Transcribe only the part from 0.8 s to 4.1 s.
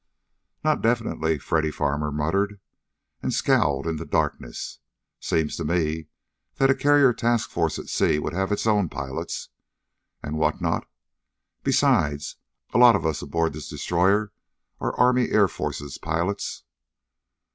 definitely," Freddy Farmer muttered, and scowled in the